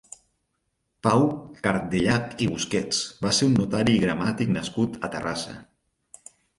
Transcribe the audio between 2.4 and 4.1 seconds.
i Busquets va ser un notari i